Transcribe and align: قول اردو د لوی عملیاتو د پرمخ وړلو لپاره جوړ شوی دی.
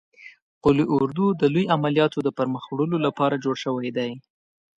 قول 0.63 0.77
اردو 0.95 1.25
د 1.41 1.41
لوی 1.53 1.65
عملیاتو 1.75 2.19
د 2.23 2.29
پرمخ 2.37 2.63
وړلو 2.69 2.97
لپاره 3.05 3.41
جوړ 3.43 3.55
شوی 3.63 3.89
دی. 3.97 4.11